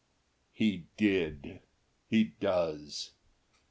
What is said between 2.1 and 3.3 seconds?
does.